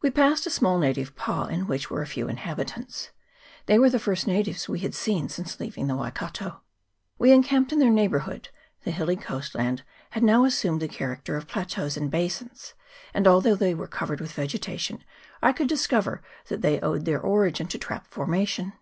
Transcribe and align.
We 0.00 0.10
passed 0.12 0.46
a 0.46 0.50
small 0.50 0.78
native 0.78 1.16
pa, 1.16 1.46
in 1.46 1.66
which 1.66 1.90
were 1.90 2.00
a 2.00 2.06
few 2.06 2.28
inhabitants; 2.28 3.10
they 3.66 3.80
were 3.80 3.90
the 3.90 3.98
first 3.98 4.24
natives 4.24 4.68
we 4.68 4.78
had 4.78 4.94
seen 4.94 5.28
since 5.28 5.58
leaving 5.58 5.88
the 5.88 5.96
Waikato. 5.96 6.60
We 7.18 7.32
encamped 7.32 7.72
in 7.72 7.80
their 7.80 7.90
neighbourhood: 7.90 8.50
the 8.84 8.92
hilly 8.92 9.16
coastland 9.16 9.82
had 10.10 10.22
now 10.22 10.44
assumed 10.44 10.80
the 10.82 10.86
character 10.86 11.36
of 11.36 11.48
plateaux 11.48 11.90
and 11.96 12.12
basins; 12.12 12.74
and 13.12 13.26
although 13.26 13.56
they 13.56 13.74
were 13.74 13.88
covered 13.88 14.20
with 14.20 14.30
vegetation, 14.34 15.02
I 15.42 15.52
could 15.52 15.66
discover 15.66 16.22
that 16.46 16.62
they 16.62 16.78
owed 16.80 17.04
their 17.04 17.20
origin 17.20 17.66
to 17.66 17.76
trap 17.78 18.06
formation. 18.06 18.72